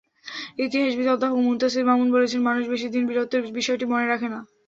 [0.59, 4.39] ইতিহাসবিদ অধ্যাপক মুনতাসীর মামুন বলেছেন, মানুষ বেশি দিন বীরত্বের বিষয়টি মনে রাখে না।